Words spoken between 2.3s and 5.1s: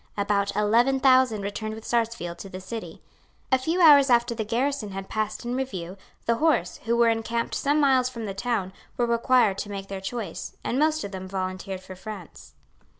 to the city. A few hours after the garrison had